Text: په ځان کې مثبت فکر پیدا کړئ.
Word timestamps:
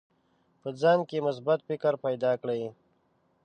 په 0.61 0.69
ځان 0.81 0.99
کې 1.09 1.25
مثبت 1.27 1.59
فکر 1.69 1.93
پیدا 2.05 2.31
کړئ. 2.41 2.61